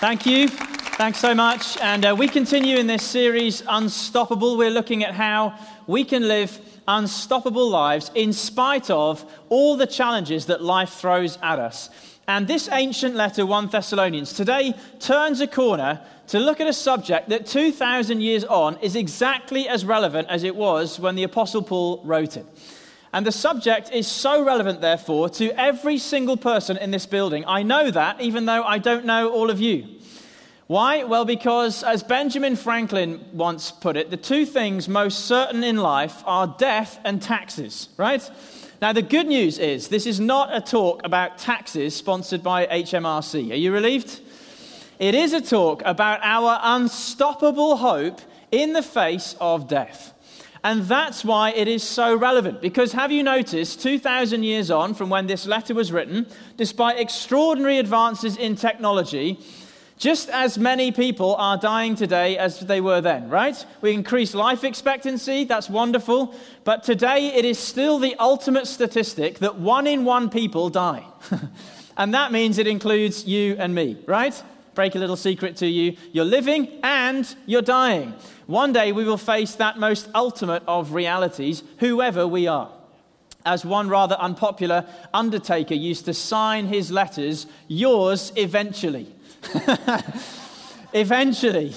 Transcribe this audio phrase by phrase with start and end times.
[0.00, 0.48] Thank you.
[0.48, 1.76] Thanks so much.
[1.76, 4.56] And uh, we continue in this series, Unstoppable.
[4.56, 10.46] We're looking at how we can live unstoppable lives in spite of all the challenges
[10.46, 11.90] that life throws at us.
[12.26, 17.28] And this ancient letter, 1 Thessalonians, today turns a corner to look at a subject
[17.28, 22.00] that 2,000 years on is exactly as relevant as it was when the Apostle Paul
[22.06, 22.46] wrote it.
[23.12, 27.44] And the subject is so relevant, therefore, to every single person in this building.
[27.46, 29.88] I know that, even though I don't know all of you.
[30.68, 31.02] Why?
[31.02, 36.22] Well, because as Benjamin Franklin once put it, the two things most certain in life
[36.24, 38.30] are death and taxes, right?
[38.80, 43.50] Now, the good news is this is not a talk about taxes sponsored by HMRC.
[43.50, 44.20] Are you relieved?
[45.00, 48.20] It is a talk about our unstoppable hope
[48.52, 50.14] in the face of death.
[50.62, 52.60] And that's why it is so relevant.
[52.60, 56.26] Because have you noticed, 2,000 years on from when this letter was written,
[56.56, 59.38] despite extraordinary advances in technology,
[60.00, 63.64] just as many people are dying today as they were then, right?
[63.82, 66.34] We increase life expectancy, that's wonderful.
[66.64, 71.04] But today it is still the ultimate statistic that one in one people die.
[71.98, 74.42] and that means it includes you and me, right?
[74.74, 75.96] Break a little secret to you.
[76.12, 78.14] You're living and you're dying.
[78.50, 82.68] One day we will face that most ultimate of realities, whoever we are.
[83.46, 89.06] As one rather unpopular undertaker used to sign his letters, yours eventually.
[90.92, 91.74] eventually.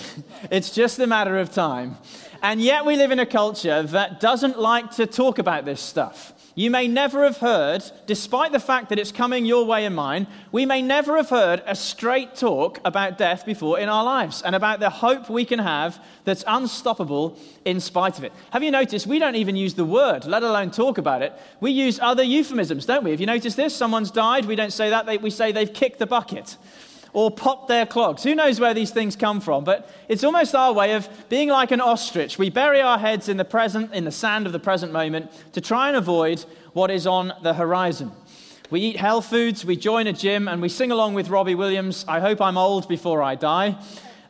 [0.49, 1.97] It's just a matter of time.
[2.41, 6.33] And yet we live in a culture that doesn't like to talk about this stuff.
[6.55, 10.27] You may never have heard, despite the fact that it's coming your way and mine,
[10.51, 14.55] we may never have heard a straight talk about death before in our lives and
[14.55, 18.33] about the hope we can have that's unstoppable in spite of it.
[18.51, 21.33] Have you noticed we don't even use the word, let alone talk about it?
[21.59, 23.11] We use other euphemisms, don't we?
[23.11, 23.75] Have you noticed this?
[23.75, 26.55] Someone's died, we don't say that, we say they've kicked the bucket
[27.13, 28.23] or pop their clogs.
[28.23, 29.63] Who knows where these things come from?
[29.63, 32.37] But it's almost our way of being like an ostrich.
[32.37, 35.61] We bury our heads in the present, in the sand of the present moment, to
[35.61, 36.43] try and avoid
[36.73, 38.11] what is on the horizon.
[38.71, 42.03] We eat health foods, we join a gym, and we sing along with Robbie Williams,
[42.07, 43.77] I hope I'm old before I die.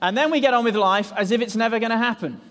[0.01, 2.41] And then we get on with life as if it's never going to happen.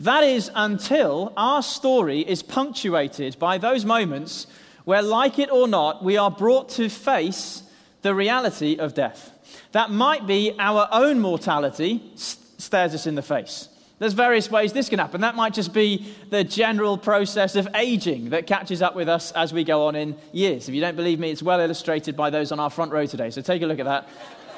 [0.00, 4.48] That is until our story is punctuated by those moments
[4.84, 7.62] where, like it or not, we are brought to face
[8.02, 9.30] the reality of death.
[9.72, 13.68] That might be our own mortality stares us in the face.
[13.98, 15.20] There's various ways this can happen.
[15.20, 19.52] That might just be the general process of aging that catches up with us as
[19.52, 20.68] we go on in years.
[20.68, 23.28] If you don't believe me, it's well illustrated by those on our front row today.
[23.28, 24.08] So take a look at that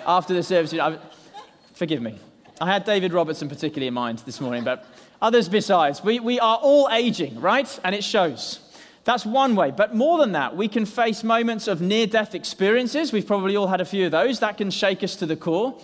[0.07, 0.73] after the service.
[1.75, 2.21] Forgive me.
[2.61, 4.87] I had David Robertson particularly in mind this morning, but
[5.21, 6.05] others besides.
[6.05, 7.81] We, we are all aging, right?
[7.83, 8.61] And it shows.
[9.05, 9.73] That's one way.
[9.73, 13.13] But more than that, we can face moments of near death experiences.
[13.13, 14.41] We've probably all had a few of those.
[14.41, 15.79] That can shake us to the core.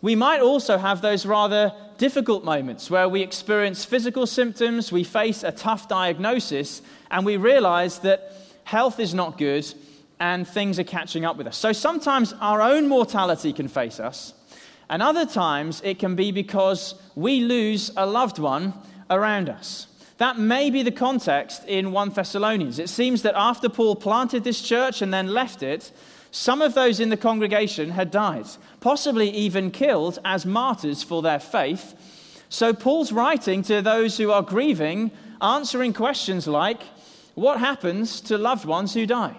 [0.00, 5.42] We might also have those rather difficult moments where we experience physical symptoms, we face
[5.42, 8.32] a tough diagnosis, and we realize that
[8.64, 9.72] health is not good
[10.20, 11.56] and things are catching up with us.
[11.56, 14.34] So sometimes our own mortality can face us,
[14.90, 18.74] and other times it can be because we lose a loved one
[19.10, 19.86] around us.
[20.18, 22.78] That may be the context in 1 Thessalonians.
[22.78, 25.90] It seems that after Paul planted this church and then left it,
[26.30, 28.46] some of those in the congregation had died,
[28.80, 31.94] possibly even killed as martyrs for their faith.
[32.48, 36.82] So Paul's writing to those who are grieving, answering questions like
[37.34, 39.36] What happens to loved ones who die?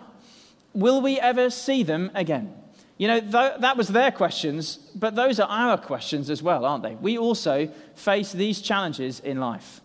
[0.73, 2.53] Will we ever see them again?
[2.97, 6.83] You know, th- that was their questions, but those are our questions as well, aren't
[6.83, 6.95] they?
[6.95, 9.81] We also face these challenges in life.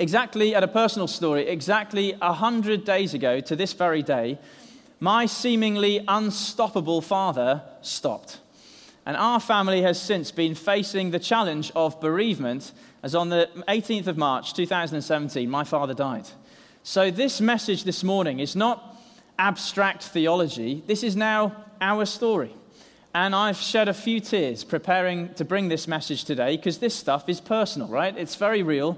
[0.00, 4.38] Exactly, at a personal story, exactly 100 days ago to this very day,
[5.00, 8.38] my seemingly unstoppable father stopped.
[9.04, 12.70] And our family has since been facing the challenge of bereavement,
[13.02, 16.28] as on the 18th of March 2017, my father died.
[16.84, 18.96] So, this message this morning is not
[19.36, 22.54] abstract theology, this is now our story.
[23.14, 27.28] And I've shed a few tears preparing to bring this message today because this stuff
[27.28, 28.16] is personal, right?
[28.16, 28.96] It's very real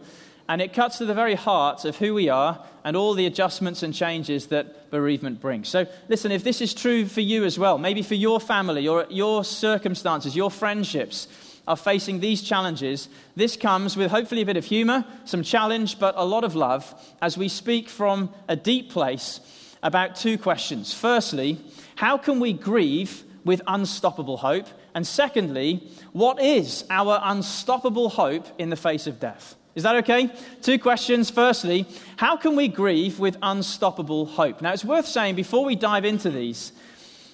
[0.50, 3.84] and it cuts to the very heart of who we are and all the adjustments
[3.84, 5.68] and changes that bereavement brings.
[5.68, 9.44] So, listen, if this is true for you as well, maybe for your family your
[9.44, 11.28] circumstances, your friendships
[11.68, 16.16] are facing these challenges, this comes with hopefully a bit of humor, some challenge, but
[16.16, 19.38] a lot of love as we speak from a deep place
[19.84, 20.92] about two questions.
[20.92, 21.60] Firstly,
[21.94, 24.66] how can we grieve with unstoppable hope?
[24.96, 29.54] And secondly, what is our unstoppable hope in the face of death?
[29.74, 30.30] Is that okay?
[30.62, 31.30] Two questions.
[31.30, 31.86] Firstly,
[32.16, 34.60] how can we grieve with unstoppable hope?
[34.60, 36.72] Now, it's worth saying before we dive into these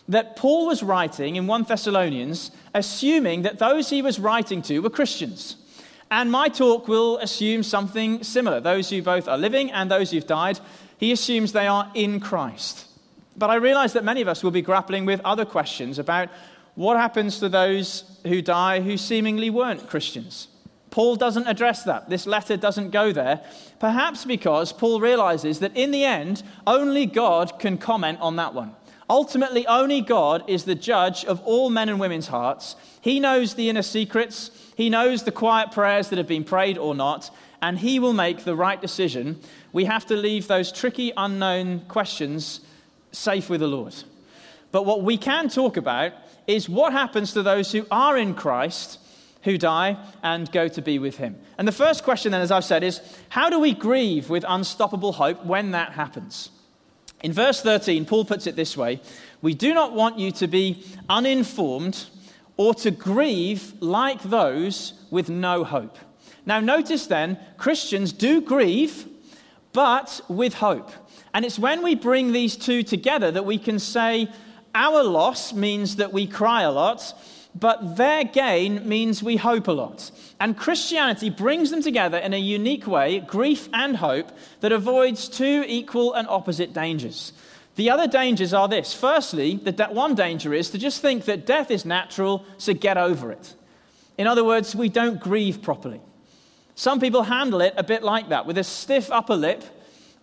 [0.09, 4.91] that Paul was writing in 1 Thessalonians assuming that those he was writing to were
[4.91, 5.57] Christians.
[6.11, 8.61] And my talk will assume something similar.
[8.61, 10.61] Those who both are living and those who've died,
[10.99, 12.87] he assumes they are in Christ.
[13.37, 16.29] But I realize that many of us will be grappling with other questions about
[16.75, 20.49] what happens to those who die who seemingly weren't Christians.
[20.91, 22.09] Paul doesn't address that.
[22.09, 23.43] This letter doesn't go there.
[23.79, 28.75] Perhaps because Paul realizes that in the end, only God can comment on that one.
[29.09, 32.75] Ultimately, only God is the judge of all men and women's hearts.
[33.01, 36.95] He knows the inner secrets, He knows the quiet prayers that have been prayed or
[36.95, 37.31] not,
[37.63, 39.39] and He will make the right decision.
[39.73, 42.61] We have to leave those tricky, unknown questions
[43.13, 43.95] safe with the Lord.
[44.73, 46.13] But what we can talk about
[46.47, 48.99] is what happens to those who are in Christ
[49.47, 51.39] who die and go to be with him.
[51.57, 53.01] And the first question, then, as I've said, is
[53.31, 56.51] how do we grieve with unstoppable hope when that happens?
[57.23, 59.01] In verse 13, Paul puts it this way
[59.41, 62.07] We do not want you to be uninformed
[62.57, 65.97] or to grieve like those with no hope.
[66.45, 69.07] Now, notice then, Christians do grieve,
[69.73, 70.91] but with hope.
[71.33, 74.29] And it's when we bring these two together that we can say
[74.75, 77.15] our loss means that we cry a lot,
[77.59, 80.11] but their gain means we hope a lot.
[80.39, 84.31] And Christianity brings them together in a unique way, grief and hope,
[84.61, 87.33] that avoids two equal and opposite dangers.
[87.77, 88.93] The other dangers are this.
[88.93, 93.33] Firstly, that one danger is to just think that death is natural, so get over
[93.33, 93.55] it.
[94.19, 96.01] In other words, we don't grieve properly.
[96.75, 99.63] Some people handle it a bit like that, with a stiff upper lip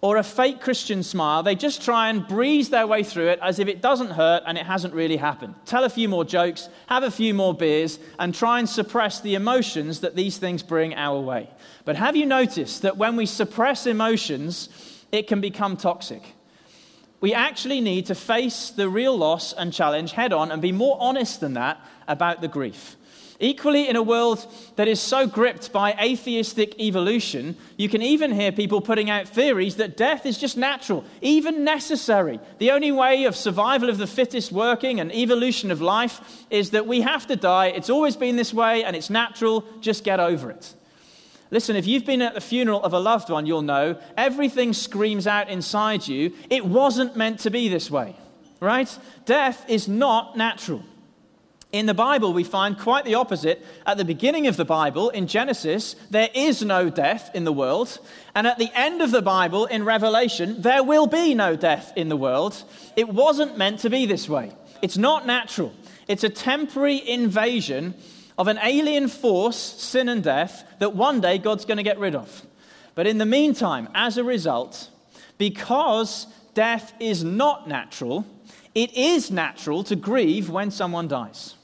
[0.03, 1.43] or a fake Christian smile.
[1.43, 4.57] They just try and breeze their way through it as if it doesn't hurt and
[4.57, 5.55] it hasn't really happened.
[5.65, 9.35] Tell a few more jokes, have a few more beers, and try and suppress the
[9.35, 11.49] emotions that these things bring our way.
[11.85, 14.67] But have you noticed that when we suppress emotions,
[15.13, 16.21] it can become toxic?
[17.21, 20.97] We actually need to face the real loss and challenge head on and be more
[20.99, 21.79] honest than that
[22.09, 22.97] about the grief.
[23.39, 28.51] Equally, in a world that is so gripped by atheistic evolution, you can even hear
[28.51, 32.39] people putting out theories that death is just natural, even necessary.
[32.59, 36.87] The only way of survival of the fittest working and evolution of life is that
[36.87, 37.67] we have to die.
[37.67, 39.65] It's always been this way and it's natural.
[39.81, 40.73] Just get over it.
[41.49, 45.27] Listen, if you've been at the funeral of a loved one, you'll know everything screams
[45.27, 46.33] out inside you.
[46.49, 48.15] It wasn't meant to be this way,
[48.59, 48.97] right?
[49.25, 50.83] Death is not natural.
[51.73, 53.65] In the Bible, we find quite the opposite.
[53.87, 57.97] At the beginning of the Bible, in Genesis, there is no death in the world.
[58.35, 62.09] And at the end of the Bible, in Revelation, there will be no death in
[62.09, 62.63] the world.
[62.95, 64.51] It wasn't meant to be this way.
[64.83, 65.73] It's not natural,
[66.07, 67.95] it's a temporary invasion
[68.37, 72.13] of an alien force, sin and death, that one day God's going to get rid
[72.13, 72.45] of.
[72.93, 74.89] But in the meantime, as a result,
[75.39, 78.27] because death is not natural,
[78.75, 81.55] it is natural to grieve when someone dies.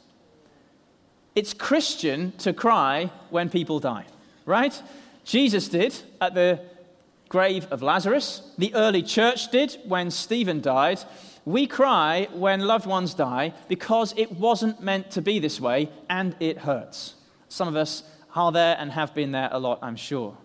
[1.40, 4.04] It's Christian to cry when people die,
[4.46, 4.84] right?
[5.24, 6.60] Jesus did at the
[7.30, 8.42] grave of Lazarus.
[8.58, 11.00] The early church did when Stephen died.
[11.46, 16.36] We cry when loved ones die because it wasn't meant to be this way and
[16.42, 17.14] it hurts.
[17.48, 18.04] Some of us
[18.36, 20.36] are there and have been there a lot, I'm sure.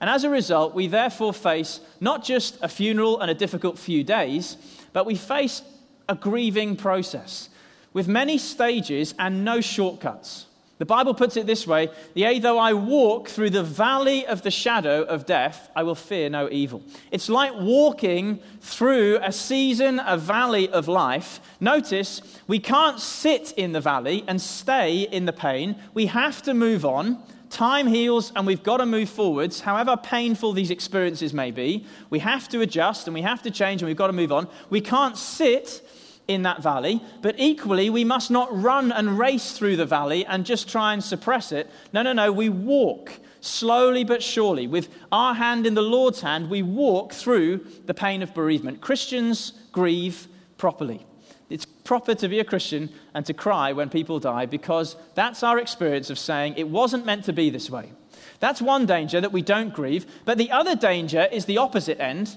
[0.00, 4.02] And as a result, we therefore face not just a funeral and a difficult few
[4.02, 4.56] days,
[4.94, 5.60] but we face
[6.08, 7.50] a grieving process
[7.92, 10.46] with many stages and no shortcuts.
[10.78, 14.50] The Bible puts it this way Yea, though I walk through the valley of the
[14.50, 16.82] shadow of death, I will fear no evil.
[17.12, 21.40] It's like walking through a season, a valley of life.
[21.60, 25.76] Notice, we can't sit in the valley and stay in the pain.
[25.94, 27.22] We have to move on
[27.52, 31.84] Time heals and we've got to move forwards, however painful these experiences may be.
[32.08, 34.48] We have to adjust and we have to change and we've got to move on.
[34.70, 35.86] We can't sit
[36.32, 40.46] in that valley, but equally, we must not run and race through the valley and
[40.46, 41.70] just try and suppress it.
[41.92, 42.32] No, no, no.
[42.32, 44.66] We walk slowly but surely.
[44.66, 48.80] With our hand in the Lord's hand, we walk through the pain of bereavement.
[48.80, 51.04] Christians grieve properly.
[51.50, 55.58] It's proper to be a Christian and to cry when people die because that's our
[55.58, 57.92] experience of saying it wasn't meant to be this way.
[58.40, 60.06] That's one danger that we don't grieve.
[60.24, 62.36] But the other danger is the opposite end.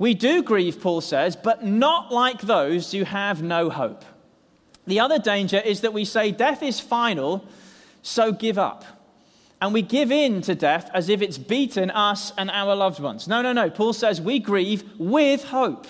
[0.00, 4.02] We do grieve, Paul says, but not like those who have no hope.
[4.86, 7.44] The other danger is that we say death is final,
[8.00, 8.86] so give up.
[9.60, 13.28] And we give in to death as if it's beaten us and our loved ones.
[13.28, 13.68] No, no, no.
[13.68, 15.86] Paul says we grieve with hope.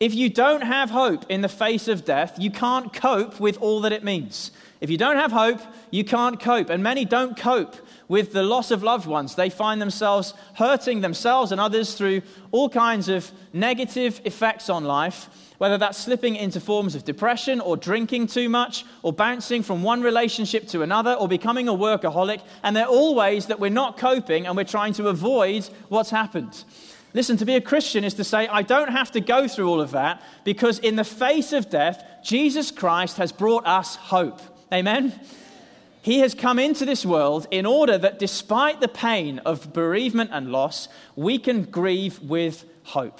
[0.00, 3.82] If you don't have hope in the face of death, you can't cope with all
[3.82, 4.50] that it means.
[4.80, 6.70] If you don't have hope, you can't cope.
[6.70, 7.76] And many don't cope
[8.08, 9.34] with the loss of loved ones.
[9.34, 12.22] They find themselves hurting themselves and others through
[12.52, 17.76] all kinds of negative effects on life, whether that's slipping into forms of depression or
[17.76, 22.42] drinking too much or bouncing from one relationship to another or becoming a workaholic.
[22.62, 26.64] And they're all ways that we're not coping and we're trying to avoid what's happened.
[27.14, 29.80] Listen, to be a Christian is to say, I don't have to go through all
[29.80, 34.40] of that because in the face of death, Jesus Christ has brought us hope.
[34.70, 35.18] Amen?
[36.06, 40.52] He has come into this world in order that despite the pain of bereavement and
[40.52, 40.86] loss,
[41.16, 43.18] we can grieve with hope.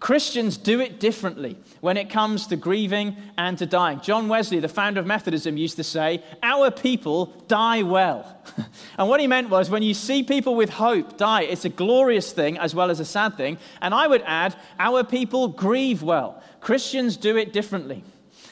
[0.00, 4.00] Christians do it differently when it comes to grieving and to dying.
[4.00, 8.36] John Wesley, the founder of Methodism, used to say, Our people die well.
[8.98, 12.32] and what he meant was, when you see people with hope die, it's a glorious
[12.32, 13.58] thing as well as a sad thing.
[13.80, 16.42] And I would add, Our people grieve well.
[16.60, 18.02] Christians do it differently.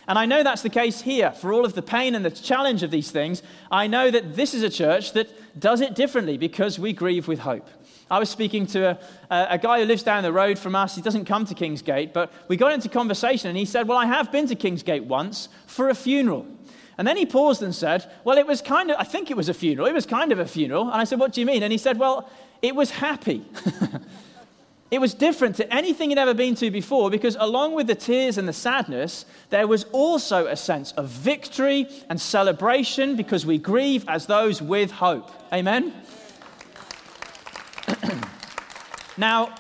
[0.09, 1.31] And I know that's the case here.
[1.33, 4.55] For all of the pain and the challenge of these things, I know that this
[4.55, 5.29] is a church that
[5.59, 7.69] does it differently because we grieve with hope.
[8.11, 8.99] I was speaking to
[9.31, 10.97] a, a, guy who lives down the road from us.
[10.97, 14.05] He doesn't come to Kingsgate, but we got into conversation and he said, Well, I
[14.05, 16.47] have been to Kingsgate once for a funeral.
[16.99, 19.49] And then he paused and said, Well, it was kind of, I think it was
[19.49, 19.87] a funeral.
[19.87, 20.91] It was kind of a funeral.
[20.91, 21.63] And I said, What do you mean?
[21.63, 22.29] And he said, Well,
[22.61, 23.47] it was happy.
[24.93, 28.37] it was different to anything he'd ever been to before because, along with the tears
[28.37, 34.05] and the sadness, there was also a sense of victory and celebration because we grieve
[34.07, 35.31] as those with hope.
[35.51, 35.95] Amen?
[39.17, 39.55] now,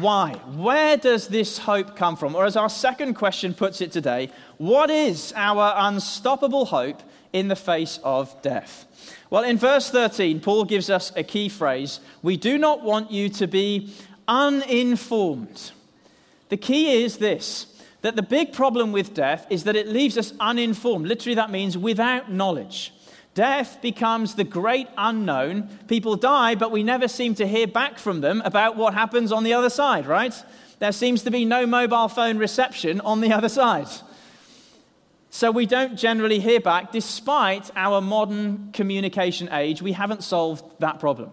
[0.00, 0.32] why?
[0.32, 2.34] Where does this hope come from?
[2.34, 7.54] Or, as our second question puts it today, what is our unstoppable hope in the
[7.54, 8.86] face of death?
[9.30, 13.28] Well, in verse 13, Paul gives us a key phrase We do not want you
[13.30, 13.92] to be
[14.28, 15.72] uninformed.
[16.48, 17.66] The key is this
[18.02, 21.06] that the big problem with death is that it leaves us uninformed.
[21.06, 22.92] Literally, that means without knowledge.
[23.34, 25.68] Death becomes the great unknown.
[25.86, 29.44] People die, but we never seem to hear back from them about what happens on
[29.44, 30.34] the other side, right?
[30.80, 33.88] There seems to be no mobile phone reception on the other side.
[35.30, 41.00] So we don't generally hear back, despite our modern communication age, we haven't solved that
[41.00, 41.30] problem.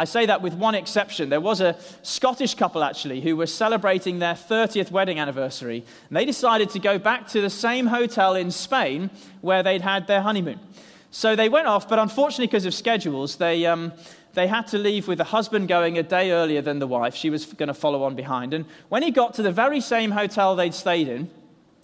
[0.00, 1.28] I say that with one exception.
[1.28, 6.24] There was a Scottish couple actually who were celebrating their 30th wedding anniversary, and they
[6.24, 9.10] decided to go back to the same hotel in Spain
[9.42, 10.58] where they'd had their honeymoon.
[11.10, 13.92] So they went off, but unfortunately, because of schedules, they, um,
[14.32, 17.14] they had to leave with the husband going a day earlier than the wife.
[17.14, 18.54] She was going to follow on behind.
[18.54, 21.30] And when he got to the very same hotel they'd stayed in,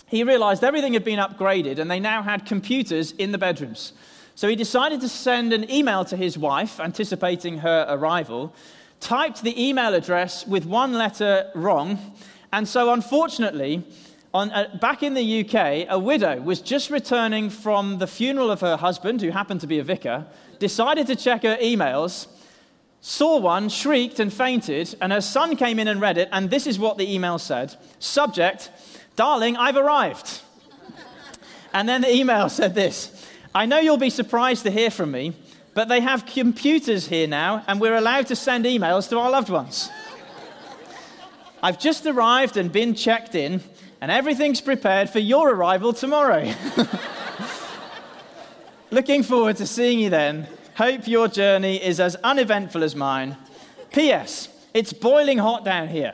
[0.06, 3.92] he realized everything had been upgraded and they now had computers in the bedrooms.
[4.36, 8.54] So he decided to send an email to his wife, anticipating her arrival,
[9.00, 12.12] typed the email address with one letter wrong,
[12.52, 13.82] and so unfortunately,
[14.34, 18.60] on, uh, back in the UK, a widow was just returning from the funeral of
[18.60, 20.26] her husband, who happened to be a vicar,
[20.58, 22.26] decided to check her emails,
[23.00, 26.66] saw one, shrieked and fainted, and her son came in and read it, and this
[26.66, 28.68] is what the email said Subject,
[29.16, 30.42] Darling, I've arrived.
[31.72, 33.26] and then the email said this
[33.56, 35.32] I know you'll be surprised to hear from me,
[35.72, 39.48] but they have computers here now, and we're allowed to send emails to our loved
[39.48, 39.88] ones.
[41.62, 43.62] I've just arrived and been checked in
[44.02, 46.52] and everything's prepared for your arrival tomorrow.
[48.90, 50.48] Looking forward to seeing you then.
[50.74, 53.38] Hope your journey is as uneventful as mine.
[53.90, 54.50] P.S.
[54.74, 56.12] It's boiling hot down here.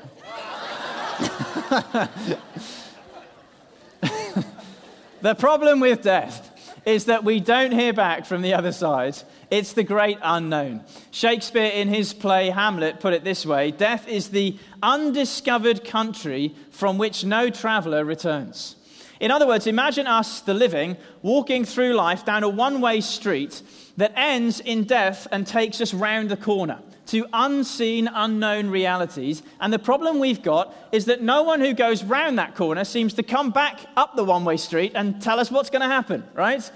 [5.20, 6.51] the problem with death
[6.84, 9.16] is that we don't hear back from the other side.
[9.50, 10.84] It's the great unknown.
[11.10, 16.98] Shakespeare, in his play Hamlet, put it this way Death is the undiscovered country from
[16.98, 18.76] which no traveler returns.
[19.20, 23.62] In other words, imagine us, the living, walking through life down a one way street,
[23.96, 29.42] that ends in death and takes us round the corner to unseen, unknown realities.
[29.60, 33.14] And the problem we've got is that no one who goes round that corner seems
[33.14, 36.24] to come back up the one way street and tell us what's going to happen,
[36.34, 36.70] right?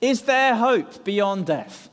[0.00, 1.88] Is there hope beyond death?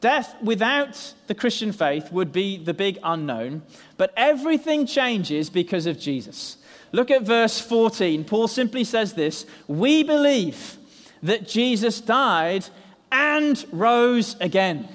[0.00, 3.62] Death without the Christian faith would be the big unknown,
[3.98, 6.56] but everything changes because of Jesus.
[6.92, 8.24] Look at verse 14.
[8.24, 10.78] Paul simply says this We believe
[11.22, 12.66] that Jesus died
[13.12, 14.88] and rose again.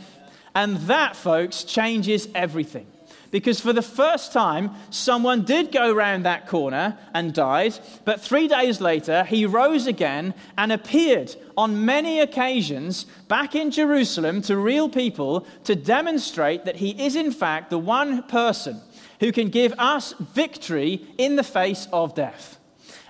[0.55, 2.87] And that, folks, changes everything.
[3.29, 8.47] Because for the first time, someone did go round that corner and died, but three
[8.47, 14.87] days later, he rose again and appeared on many occasions back in Jerusalem to real
[14.87, 18.79] people to demonstrate that he is, in fact, the one person
[19.19, 22.57] who can give us victory in the face of death.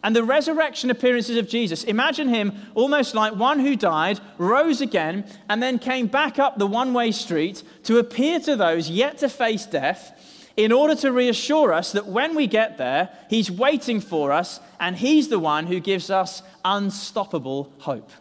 [0.06, 5.26] And the resurrection appearances of Jesus, imagine him almost like one who died, rose again,
[5.50, 9.30] and then came back up the one way street to appear to those yet to
[9.30, 14.32] face death in order to reassure us that when we get there, he's waiting for
[14.32, 18.12] us and he's the one who gives us unstoppable hope.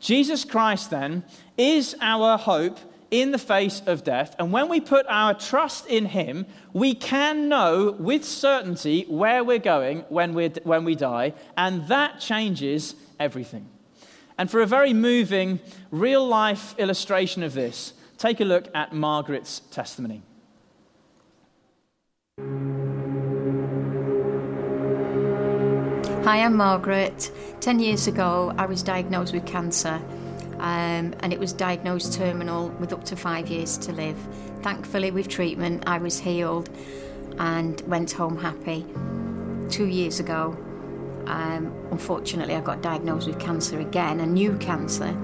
[0.00, 1.22] Jesus Christ, then,
[1.56, 4.34] is our hope in the face of death.
[4.38, 9.58] And when we put our trust in Him, we can know with certainty where we're
[9.58, 13.68] going when, we when we die, and that changes everything.
[14.38, 15.60] And for a very moving,
[15.90, 20.22] real life illustration of this, take a look at Margaret's testimony.
[26.26, 27.30] Hi, I'm Margaret.
[27.60, 30.02] Ten years ago, I was diagnosed with cancer
[30.58, 34.16] um, and it was diagnosed terminal with up to five years to live.
[34.62, 36.70] Thankfully, with treatment, I was healed
[37.38, 38.84] and went home happy.
[39.70, 40.56] Two years ago,
[41.26, 45.14] um, unfortunately, I got diagnosed with cancer again, a new cancer.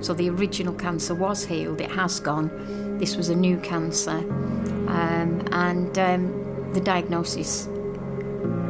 [0.00, 2.98] So the original cancer was healed, it has gone.
[2.98, 4.18] This was a new cancer.
[4.88, 7.68] Um, and um, the diagnosis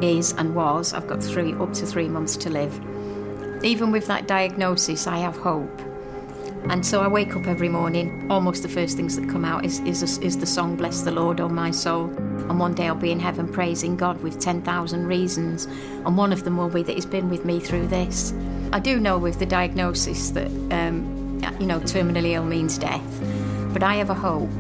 [0.01, 2.81] is and was I've got three, up to three months to live.
[3.65, 5.81] Even with that diagnosis, I have hope
[6.69, 9.79] and so I wake up every morning, almost the first things that come out is,
[9.81, 12.07] is, is the song Bless the Lord, oh my soul.
[12.49, 15.67] And one day I'll be in heaven praising God with 10,000 reasons.
[15.67, 18.35] And one of them will be that He's been with me through this.
[18.73, 23.23] I do know with the diagnosis that, um, you know, terminally ill means death.
[23.73, 24.51] But I have a hope.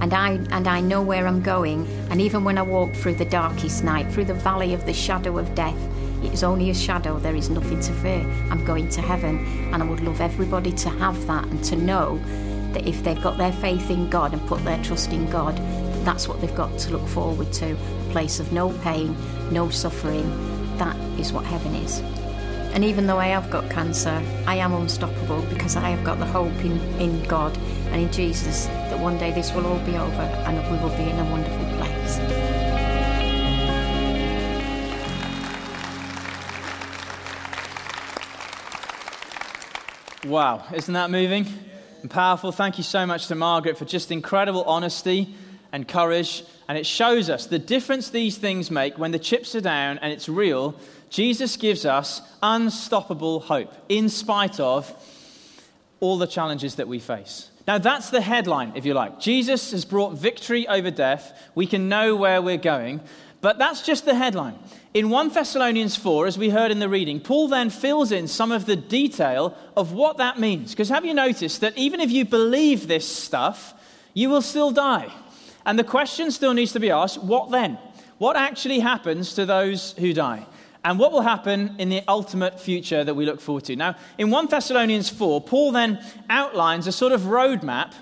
[0.00, 1.86] And I, and I know where I'm going.
[2.10, 5.38] And even when I walk through the darkest night, through the valley of the shadow
[5.38, 5.78] of death,
[6.22, 8.20] it is only a shadow, there is nothing to fear.
[8.50, 12.18] I'm going to heaven, and I would love everybody to have that and to know
[12.72, 15.56] that if they've got their faith in God and put their trust in God,
[16.04, 19.16] that's what they've got to look forward to a place of no pain,
[19.50, 20.28] no suffering.
[20.78, 22.00] That is what heaven is.
[22.74, 26.26] And even though I have got cancer, I am unstoppable because I have got the
[26.26, 27.56] hope in, in God
[27.90, 31.10] and in Jesus that one day this will all be over and we will be
[31.10, 32.41] in a wonderful place.
[40.26, 41.48] Wow, isn't that moving
[42.00, 42.52] and powerful?
[42.52, 45.34] Thank you so much to Margaret for just incredible honesty
[45.72, 46.44] and courage.
[46.68, 50.12] And it shows us the difference these things make when the chips are down and
[50.12, 50.76] it's real.
[51.10, 54.94] Jesus gives us unstoppable hope in spite of
[55.98, 57.50] all the challenges that we face.
[57.66, 59.18] Now, that's the headline, if you like.
[59.18, 61.36] Jesus has brought victory over death.
[61.56, 63.00] We can know where we're going.
[63.42, 64.56] But that's just the headline.
[64.94, 68.52] In 1 Thessalonians 4, as we heard in the reading, Paul then fills in some
[68.52, 70.70] of the detail of what that means.
[70.70, 73.74] Because have you noticed that even if you believe this stuff,
[74.14, 75.12] you will still die?
[75.66, 77.78] And the question still needs to be asked what then?
[78.18, 80.46] What actually happens to those who die?
[80.84, 83.74] And what will happen in the ultimate future that we look forward to?
[83.74, 85.98] Now, in 1 Thessalonians 4, Paul then
[86.30, 87.92] outlines a sort of roadmap.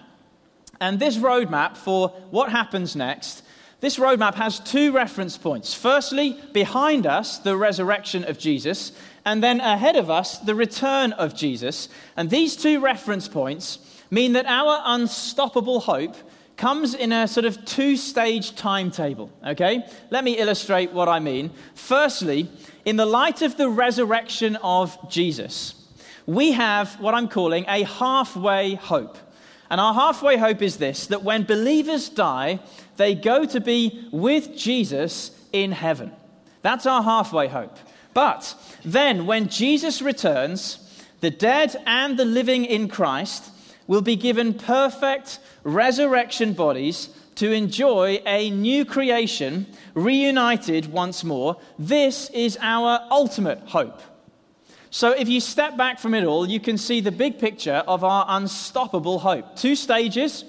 [0.82, 3.42] And this roadmap for what happens next
[3.80, 5.72] this roadmap has two reference points.
[5.72, 8.92] Firstly, behind us, the resurrection of Jesus,
[9.24, 11.88] and then ahead of us, the return of Jesus.
[12.16, 13.78] And these two reference points
[14.10, 16.16] mean that our unstoppable hope
[16.56, 19.30] comes in a sort of two stage timetable.
[19.46, 19.82] Okay?
[20.10, 21.50] Let me illustrate what I mean.
[21.74, 22.50] Firstly,
[22.84, 25.74] in the light of the resurrection of Jesus,
[26.26, 29.16] we have what I'm calling a halfway hope.
[29.70, 32.58] And our halfway hope is this that when believers die,
[32.96, 36.12] they go to be with Jesus in heaven.
[36.62, 37.76] That's our halfway hope.
[38.12, 38.54] But
[38.84, 43.52] then, when Jesus returns, the dead and the living in Christ
[43.86, 51.56] will be given perfect resurrection bodies to enjoy a new creation, reunited once more.
[51.78, 54.00] This is our ultimate hope.
[54.92, 58.02] So, if you step back from it all, you can see the big picture of
[58.02, 59.56] our unstoppable hope.
[59.56, 60.44] Two stages.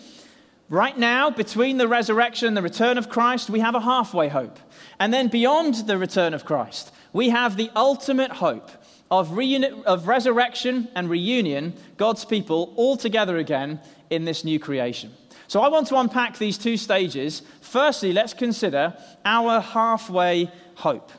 [0.67, 4.57] Right now, between the resurrection and the return of Christ, we have a halfway hope.
[4.99, 8.71] And then beyond the return of Christ, we have the ultimate hope
[9.11, 15.11] of, reuni- of resurrection and reunion, God's people all together again in this new creation.
[15.47, 17.41] So I want to unpack these two stages.
[17.59, 21.11] Firstly, let's consider our halfway hope.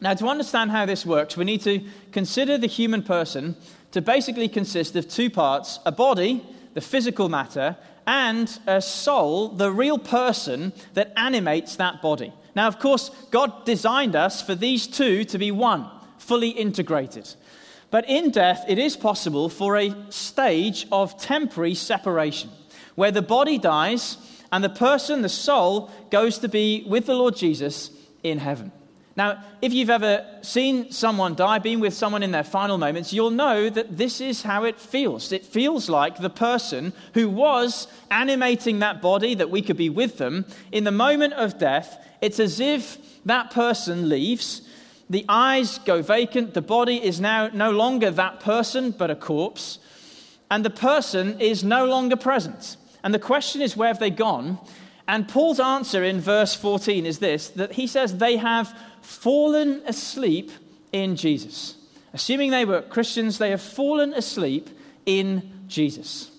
[0.00, 3.56] Now, to understand how this works, we need to consider the human person
[3.92, 9.70] to basically consist of two parts a body, the physical matter, and a soul, the
[9.70, 12.32] real person that animates that body.
[12.56, 17.34] Now, of course, God designed us for these two to be one, fully integrated.
[17.90, 22.50] But in death, it is possible for a stage of temporary separation
[22.94, 24.16] where the body dies
[24.52, 27.90] and the person, the soul, goes to be with the Lord Jesus
[28.22, 28.72] in heaven.
[29.16, 33.30] Now, if you've ever seen someone die, been with someone in their final moments, you'll
[33.30, 35.32] know that this is how it feels.
[35.32, 40.18] It feels like the person who was animating that body, that we could be with
[40.18, 44.62] them, in the moment of death, it's as if that person leaves,
[45.08, 49.80] the eyes go vacant, the body is now no longer that person, but a corpse,
[50.50, 52.76] and the person is no longer present.
[53.02, 54.58] And the question is, where have they gone?
[55.10, 58.78] And Paul's answer in verse 14 is this that he says they have
[59.10, 60.52] fallen asleep
[60.92, 61.74] in Jesus.
[62.14, 64.70] Assuming they were Christians, they have fallen asleep
[65.04, 66.30] in Jesus.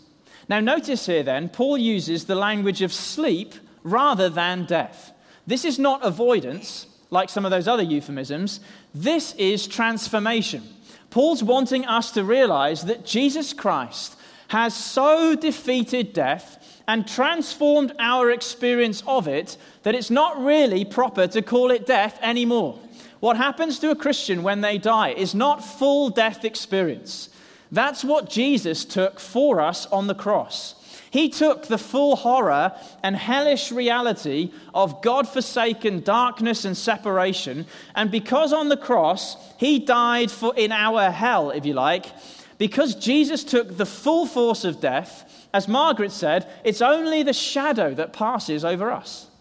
[0.47, 5.11] Now, notice here then, Paul uses the language of sleep rather than death.
[5.45, 8.61] This is not avoidance, like some of those other euphemisms.
[8.95, 10.63] This is transformation.
[11.09, 14.15] Paul's wanting us to realize that Jesus Christ
[14.47, 21.27] has so defeated death and transformed our experience of it that it's not really proper
[21.27, 22.79] to call it death anymore.
[23.19, 27.29] What happens to a Christian when they die is not full death experience.
[27.71, 30.75] That's what Jesus took for us on the cross.
[31.11, 37.65] He took the full horror and hellish reality of God forsaken darkness and separation,
[37.95, 42.05] and because on the cross he died for in our hell, if you like,
[42.61, 47.95] because Jesus took the full force of death, as Margaret said, it's only the shadow
[47.95, 49.31] that passes over us.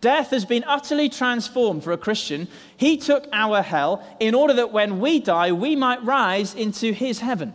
[0.00, 2.46] Death has been utterly transformed for a Christian.
[2.76, 7.18] He took our hell in order that when we die, we might rise into his
[7.18, 7.54] heaven.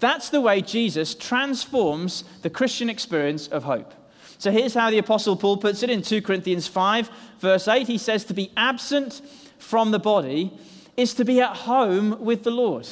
[0.00, 3.94] That's the way Jesus transforms the Christian experience of hope.
[4.38, 7.86] So here's how the Apostle Paul puts it in 2 Corinthians 5, verse 8.
[7.86, 9.22] He says, To be absent
[9.60, 10.58] from the body
[10.96, 12.88] is to be at home with the Lord.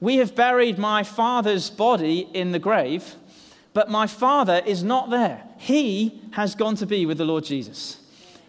[0.00, 3.16] We have buried my father's body in the grave,
[3.74, 5.42] but my father is not there.
[5.58, 7.98] He has gone to be with the Lord Jesus.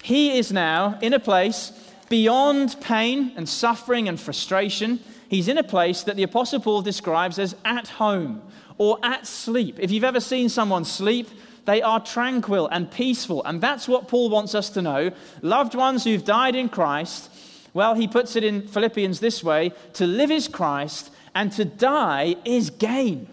[0.01, 1.71] He is now in a place
[2.09, 4.99] beyond pain and suffering and frustration
[5.31, 8.41] he's in a place that the Apostle Paul describes as at home
[8.77, 9.77] or at sleep.
[9.79, 11.29] If you've ever seen someone sleep,
[11.63, 13.41] they are tranquil and peaceful.
[13.45, 15.11] And that's what Paul wants us to know.
[15.41, 17.30] Loved ones who've died in Christ,
[17.73, 22.35] well, he puts it in Philippians this way to live is Christ, and to die
[22.43, 23.27] is gain.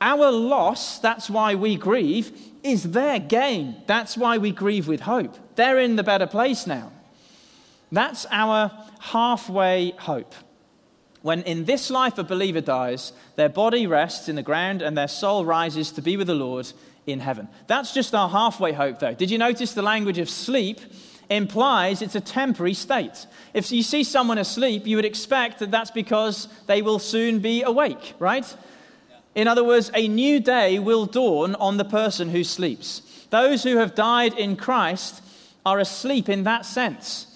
[0.00, 2.32] Our loss, that's why we grieve,
[2.62, 3.82] is their gain.
[3.86, 5.36] That's why we grieve with hope.
[5.56, 6.92] They're in the better place now.
[7.90, 10.34] That's our halfway hope.
[11.22, 15.08] When in this life a believer dies, their body rests in the ground and their
[15.08, 16.70] soul rises to be with the Lord
[17.06, 17.48] in heaven.
[17.66, 19.14] That's just our halfway hope, though.
[19.14, 20.80] Did you notice the language of sleep
[21.30, 23.26] implies it's a temporary state?
[23.54, 27.62] If you see someone asleep, you would expect that that's because they will soon be
[27.62, 28.56] awake, right?
[29.34, 33.02] In other words, a new day will dawn on the person who sleeps.
[33.30, 35.22] Those who have died in Christ
[35.64, 37.26] are asleep in that sense.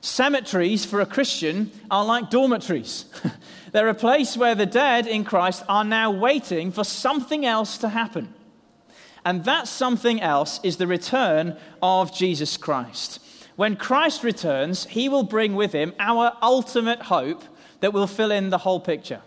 [0.00, 3.06] Cemeteries for a Christian are like dormitories.
[3.72, 7.88] They're a place where the dead in Christ are now waiting for something else to
[7.88, 8.32] happen.
[9.24, 13.20] And that something else is the return of Jesus Christ.
[13.58, 17.42] When Christ returns, he will bring with him our ultimate hope
[17.80, 19.20] that will fill in the whole picture.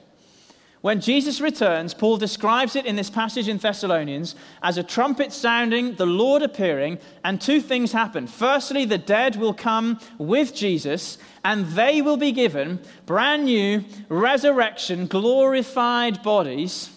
[0.79, 5.95] When Jesus returns, Paul describes it in this passage in Thessalonians as a trumpet sounding,
[5.95, 8.25] the Lord appearing, and two things happen.
[8.25, 15.07] Firstly, the dead will come with Jesus, and they will be given brand new resurrection,
[15.07, 16.89] glorified bodies.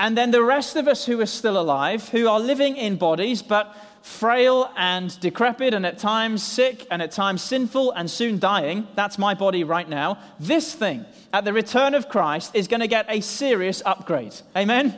[0.00, 3.42] And then the rest of us who are still alive, who are living in bodies,
[3.42, 8.86] but frail and decrepit, and at times sick, and at times sinful, and soon dying.
[8.94, 10.18] That's my body right now.
[10.38, 14.34] This thing, at the return of Christ, is going to get a serious upgrade.
[14.56, 14.96] Amen?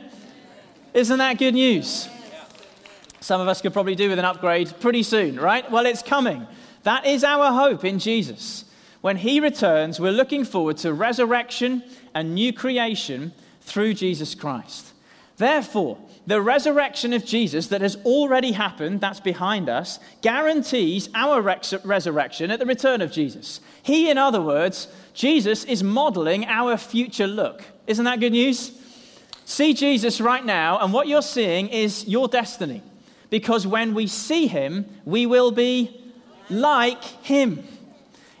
[0.93, 2.07] Isn't that good news?
[3.19, 5.69] Some of us could probably do with an upgrade pretty soon, right?
[5.71, 6.45] Well, it's coming.
[6.83, 8.65] That is our hope in Jesus.
[9.01, 14.93] When he returns, we're looking forward to resurrection and new creation through Jesus Christ.
[15.37, 21.73] Therefore, the resurrection of Jesus that has already happened, that's behind us, guarantees our res-
[21.83, 23.59] resurrection at the return of Jesus.
[23.81, 27.63] He, in other words, Jesus is modeling our future look.
[27.87, 28.71] Isn't that good news?
[29.45, 32.81] See Jesus right now, and what you're seeing is your destiny.
[33.29, 35.99] Because when we see him, we will be
[36.49, 37.67] like him.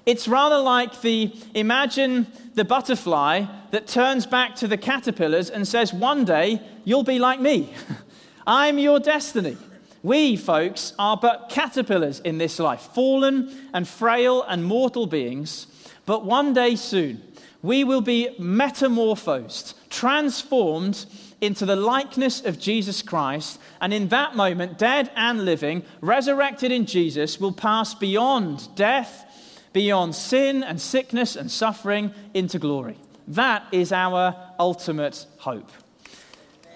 [0.05, 5.93] It's rather like the imagine the butterfly that turns back to the caterpillars and says,
[5.93, 7.73] One day you'll be like me.
[8.47, 9.57] I'm your destiny.
[10.01, 15.67] We, folks, are but caterpillars in this life, fallen and frail and mortal beings.
[16.05, 17.21] But one day soon,
[17.61, 21.05] we will be metamorphosed, transformed
[21.39, 23.59] into the likeness of Jesus Christ.
[23.79, 29.25] And in that moment, dead and living, resurrected in Jesus, will pass beyond death
[29.73, 32.97] beyond sin and sickness and suffering into glory.
[33.27, 35.69] That is our ultimate hope.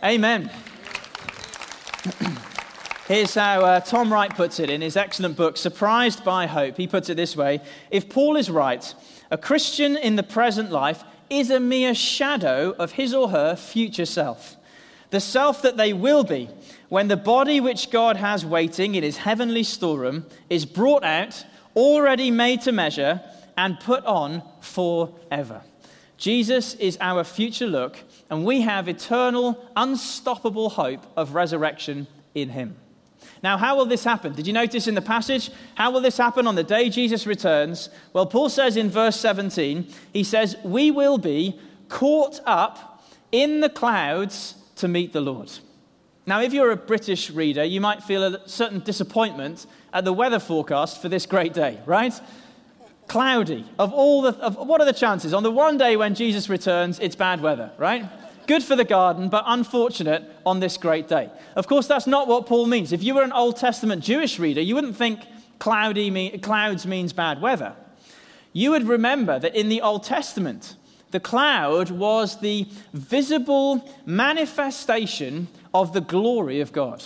[0.03, 0.51] Amen.
[3.07, 6.75] Here's how uh, Tom Wright puts it in his excellent book, Surprised by Hope.
[6.75, 8.93] He puts it this way If Paul is right,
[9.31, 14.05] a Christian in the present life is a mere shadow of his or her future
[14.05, 14.57] self.
[15.09, 16.49] The self that they will be
[16.89, 21.45] when the body which God has waiting in his heavenly storeroom is brought out
[21.77, 23.21] already made to measure
[23.55, 25.61] and put on forever.
[26.17, 32.75] Jesus is our future look, and we have eternal, unstoppable hope of resurrection in him.
[33.43, 34.33] Now, how will this happen?
[34.33, 35.51] Did you notice in the passage?
[35.75, 37.89] How will this happen on the day Jesus returns?
[38.11, 43.69] Well, Paul says in verse 17, he says, We will be caught up in the
[43.69, 45.51] clouds to meet the Lord.
[46.27, 50.39] Now, if you're a British reader, you might feel a certain disappointment at the weather
[50.39, 52.13] forecast for this great day, right?
[53.07, 53.65] Cloudy.
[53.79, 55.33] Of all the, of, what are the chances?
[55.33, 58.09] On the one day when Jesus returns, it's bad weather, right?
[58.45, 61.29] Good for the garden, but unfortunate on this great day.
[61.55, 62.91] Of course, that's not what Paul means.
[62.91, 65.21] If you were an Old Testament Jewish reader, you wouldn't think
[65.59, 67.73] cloudy clouds means bad weather.
[68.51, 70.75] You would remember that in the Old Testament,
[71.11, 77.05] the cloud was the visible manifestation of the glory of God.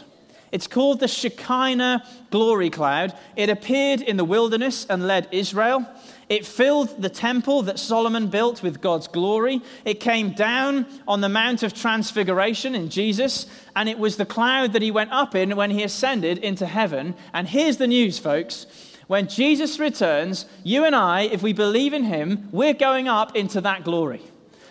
[0.52, 3.14] It's called the Shekinah glory cloud.
[3.38, 5.86] It appeared in the wilderness and led Israel.
[6.28, 9.62] It filled the temple that Solomon built with God's glory.
[9.86, 14.74] It came down on the Mount of Transfiguration in Jesus, and it was the cloud
[14.74, 17.16] that he went up in when he ascended into heaven.
[17.34, 18.66] And here's the news, folks.
[19.08, 23.60] When Jesus returns, you and I, if we believe in him, we're going up into
[23.62, 24.22] that glory.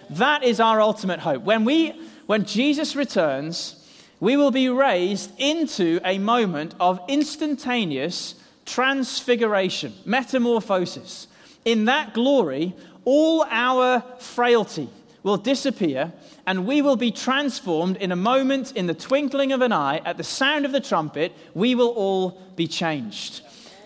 [0.08, 1.42] That is our ultimate hope.
[1.42, 1.90] When, we,
[2.24, 3.79] when Jesus returns,
[4.20, 8.34] we will be raised into a moment of instantaneous
[8.66, 11.26] transfiguration, metamorphosis.
[11.64, 14.88] In that glory, all our frailty
[15.22, 16.12] will disappear,
[16.46, 20.16] and we will be transformed in a moment, in the twinkling of an eye, at
[20.16, 23.42] the sound of the trumpet, we will all be changed.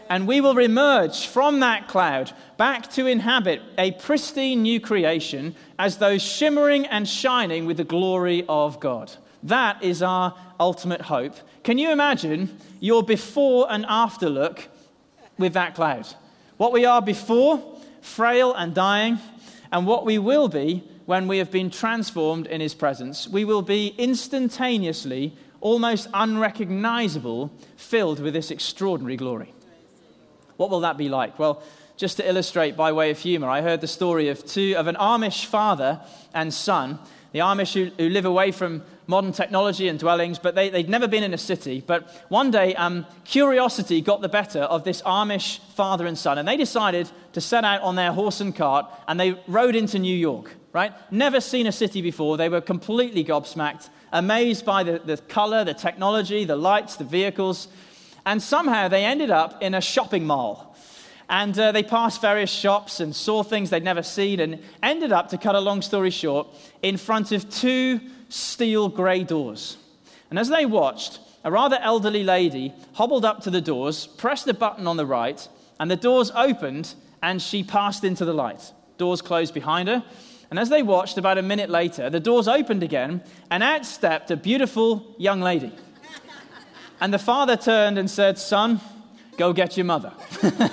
[0.08, 5.98] And we will emerge from that cloud back to inhabit a pristine new creation as
[5.98, 9.12] those shimmering and shining with the glory of God.
[9.44, 11.36] That is our ultimate hope.
[11.62, 14.68] Can you imagine your before and after look
[15.38, 16.06] with that cloud?
[16.56, 19.18] What we are before, frail and dying,
[19.70, 23.28] and what we will be when we have been transformed in his presence.
[23.28, 29.52] We will be instantaneously, almost unrecognizable, filled with this extraordinary glory.
[30.56, 31.38] What will that be like?
[31.38, 31.62] Well,
[31.96, 34.96] just to illustrate by way of humor, I heard the story of two of an
[34.96, 36.00] Amish father
[36.32, 36.98] and son.
[37.32, 41.06] The Amish who, who live away from modern technology and dwellings, but they, would never
[41.06, 41.82] been in a city.
[41.86, 46.48] But one day, um, curiosity got the better of this Amish father and son, and
[46.48, 50.16] they decided to set out on their horse and cart, and they rode into New
[50.16, 50.92] York, right?
[51.12, 52.36] Never seen a city before.
[52.36, 57.68] They were completely gobsmacked, amazed by the, the color, the technology, the lights, the vehicles.
[58.26, 60.74] And somehow they ended up in a shopping mall.
[61.28, 65.28] And uh, they passed various shops and saw things they'd never seen, and ended up,
[65.30, 66.48] to cut a long story short,
[66.82, 69.76] in front of two steel grey doors.
[70.30, 74.54] And as they watched, a rather elderly lady hobbled up to the doors, pressed the
[74.54, 75.46] button on the right,
[75.78, 78.72] and the doors opened, and she passed into the light.
[78.96, 80.02] Doors closed behind her.
[80.50, 84.30] And as they watched, about a minute later, the doors opened again, and out stepped
[84.30, 85.72] a beautiful young lady.
[87.00, 88.80] And the father turned and said, Son,
[89.36, 90.12] go get your mother.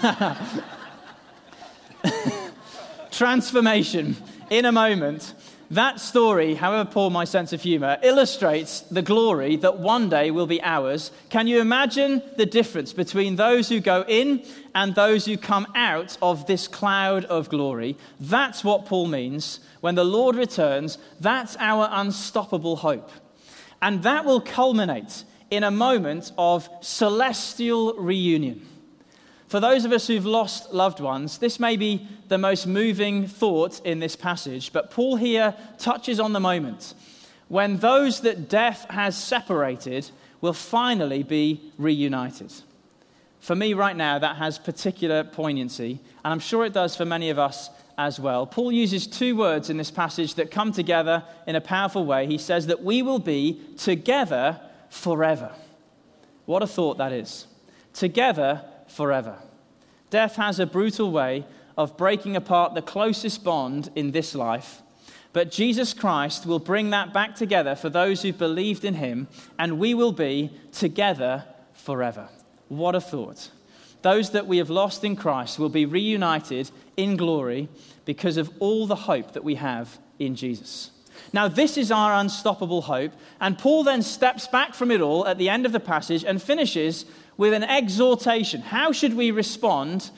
[3.11, 4.15] Transformation
[4.49, 5.33] in a moment
[5.71, 10.45] That story, however poor my sense of humor, illustrates the glory that one day will
[10.45, 11.11] be ours.
[11.29, 14.43] Can you imagine the difference between those who go in
[14.75, 17.97] and those who come out of this cloud of glory?
[18.19, 19.61] That's what Paul means.
[19.79, 23.09] When the Lord returns, that's our unstoppable hope.
[23.81, 28.67] And that will culminate in a moment of celestial reunion.
[29.51, 33.85] For those of us who've lost loved ones, this may be the most moving thought
[33.85, 36.93] in this passage, but Paul here touches on the moment
[37.49, 40.09] when those that death has separated
[40.39, 42.53] will finally be reunited.
[43.41, 47.29] For me, right now, that has particular poignancy, and I'm sure it does for many
[47.29, 48.47] of us as well.
[48.47, 52.25] Paul uses two words in this passage that come together in a powerful way.
[52.25, 55.51] He says that we will be together forever.
[56.45, 57.47] What a thought that is.
[57.93, 59.37] Together forever.
[60.09, 61.45] Death has a brutal way
[61.77, 64.81] of breaking apart the closest bond in this life.
[65.33, 69.27] But Jesus Christ will bring that back together for those who've believed in him,
[69.57, 72.27] and we will be together forever.
[72.67, 73.49] What a thought.
[74.01, 77.69] Those that we have lost in Christ will be reunited in glory
[78.03, 80.91] because of all the hope that we have in Jesus.
[81.33, 85.37] Now, this is our unstoppable hope, and Paul then steps back from it all at
[85.37, 87.05] the end of the passage and finishes
[87.41, 88.61] with an exhortation.
[88.61, 90.11] How should we respond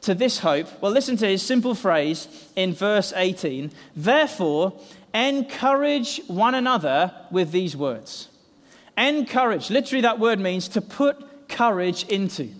[0.00, 0.66] to this hope?
[0.82, 3.70] Well, listen to his simple phrase in verse 18.
[3.94, 4.72] Therefore,
[5.14, 8.28] encourage one another with these words.
[8.98, 12.50] Encourage, literally, that word means to put courage into.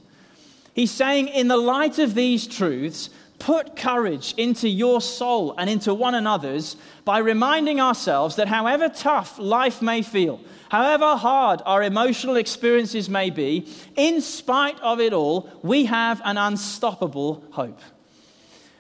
[0.75, 5.93] He's saying, in the light of these truths, put courage into your soul and into
[5.93, 10.41] one another's by reminding ourselves that however tough life may feel,
[10.75, 16.37] However hard our emotional experiences may be, in spite of it all, we have an
[16.37, 17.79] unstoppable hope.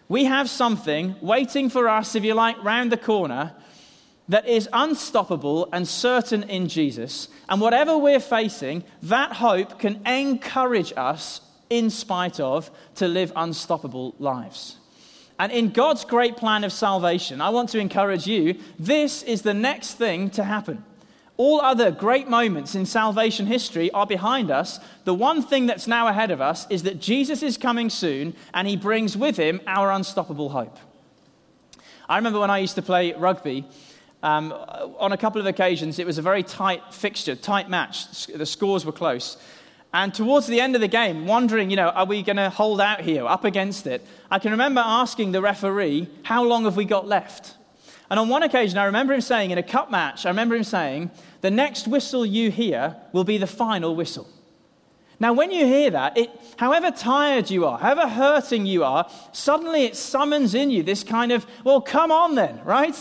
[0.08, 3.52] We have something waiting for us, if you like, round the corner
[4.28, 7.28] that is unstoppable and certain in Jesus.
[7.48, 14.16] And whatever we're facing, that hope can encourage us, in spite of, to live unstoppable
[14.18, 14.78] lives.
[15.38, 19.54] And in God's great plan of salvation, I want to encourage you this is the
[19.54, 20.82] next thing to happen.
[21.36, 24.78] All other great moments in salvation history are behind us.
[25.04, 28.68] The one thing that's now ahead of us is that Jesus is coming soon and
[28.68, 30.78] he brings with him our unstoppable hope.
[32.08, 33.66] I remember when I used to play rugby,
[34.22, 34.52] um,
[34.98, 38.26] on a couple of occasions, it was a very tight fixture, tight match.
[38.26, 39.36] The scores were close.
[39.92, 42.80] And towards the end of the game, wondering, you know, are we going to hold
[42.80, 44.04] out here, up against it?
[44.30, 47.54] I can remember asking the referee, how long have we got left?
[48.14, 50.62] And on one occasion, I remember him saying in a cup match, I remember him
[50.62, 54.28] saying, the next whistle you hear will be the final whistle.
[55.18, 59.82] Now, when you hear that, it, however tired you are, however hurting you are, suddenly
[59.82, 62.94] it summons in you this kind of, well, come on then, right?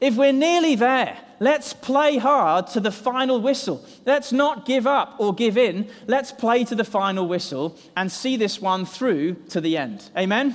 [0.00, 3.84] If we're nearly there, let's play hard to the final whistle.
[4.06, 5.86] Let's not give up or give in.
[6.06, 10.08] Let's play to the final whistle and see this one through to the end.
[10.16, 10.54] Amen?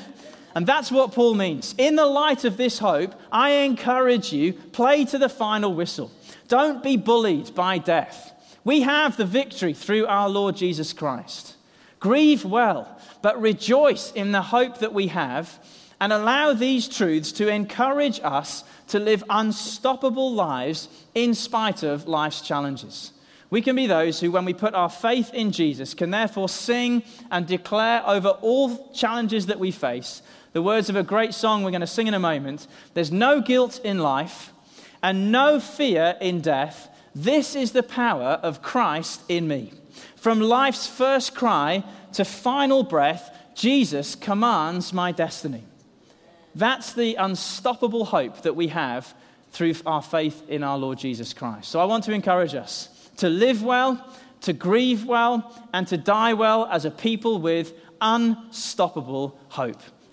[0.56, 1.76] And that's what Paul means.
[1.78, 6.12] In the light of this hope, I encourage you, play to the final whistle.
[6.48, 8.32] Don't be bullied by death.
[8.64, 11.56] We have the victory through our Lord Jesus Christ.
[12.00, 15.60] Grieve well, but rejoice in the hope that we have,
[16.00, 22.42] and allow these truths to encourage us to live unstoppable lives in spite of life's
[22.42, 23.12] challenges.
[23.50, 27.04] We can be those who, when we put our faith in Jesus, can therefore sing
[27.32, 30.22] and declare over all challenges that we face
[30.56, 32.66] the words of a great song we're going to sing in a moment.
[32.94, 34.54] There's no guilt in life
[35.04, 36.88] and no fear in death.
[37.14, 39.74] This is the power of Christ in me.
[40.16, 45.66] From life's first cry to final breath, Jesus commands my destiny.
[46.56, 49.14] That's the unstoppable hope that we have
[49.52, 51.70] through our faith in our Lord Jesus Christ.
[51.70, 54.02] So I want to encourage us to live well,
[54.40, 59.82] to grieve well, and to die well as a people with unstoppable hope.